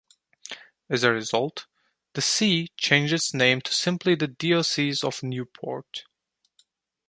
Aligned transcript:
As 0.89 1.03
a 1.03 1.11
result, 1.13 1.67
the 2.13 2.23
see 2.23 2.69
changed 2.75 3.13
its 3.13 3.35
name 3.35 3.61
to 3.61 3.71
simply 3.71 4.15
the 4.15 4.25
diocese 4.27 5.03
of 5.03 5.21
Newport. 5.21 6.05